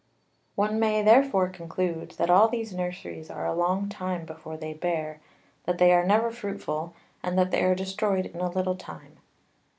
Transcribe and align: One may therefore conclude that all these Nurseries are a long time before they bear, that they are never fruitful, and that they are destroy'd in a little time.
One 0.55 0.79
may 0.79 1.03
therefore 1.03 1.47
conclude 1.49 2.15
that 2.17 2.31
all 2.31 2.47
these 2.47 2.73
Nurseries 2.73 3.29
are 3.29 3.45
a 3.45 3.53
long 3.53 3.87
time 3.87 4.25
before 4.25 4.57
they 4.57 4.73
bear, 4.73 5.21
that 5.65 5.77
they 5.77 5.91
are 5.93 6.03
never 6.03 6.31
fruitful, 6.31 6.95
and 7.21 7.37
that 7.37 7.51
they 7.51 7.63
are 7.63 7.75
destroy'd 7.75 8.25
in 8.25 8.39
a 8.39 8.49
little 8.49 8.75
time. 8.75 9.17